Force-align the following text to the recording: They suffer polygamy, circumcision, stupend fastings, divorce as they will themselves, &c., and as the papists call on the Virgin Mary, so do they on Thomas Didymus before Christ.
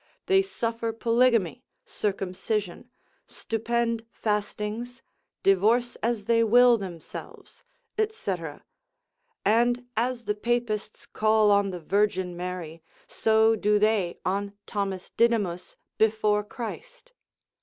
They 0.25 0.41
suffer 0.41 0.91
polygamy, 0.93 1.63
circumcision, 1.85 2.89
stupend 3.27 4.07
fastings, 4.09 5.03
divorce 5.43 5.95
as 5.97 6.25
they 6.25 6.43
will 6.43 6.79
themselves, 6.79 7.63
&c., 8.09 8.33
and 9.45 9.85
as 9.95 10.25
the 10.25 10.33
papists 10.33 11.05
call 11.05 11.51
on 11.51 11.69
the 11.69 11.79
Virgin 11.79 12.35
Mary, 12.35 12.81
so 13.07 13.55
do 13.55 13.77
they 13.77 14.17
on 14.25 14.53
Thomas 14.65 15.11
Didymus 15.11 15.75
before 15.99 16.43
Christ. 16.43 17.11